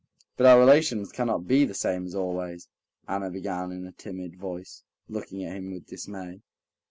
[0.35, 2.67] "But our relations cannot be the same as always,"
[3.07, 6.41] Anna began in a timid voice, looking at him with dismay.